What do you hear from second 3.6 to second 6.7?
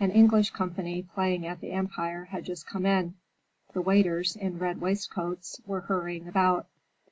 The waiters, in red waistcoats, were hurrying about.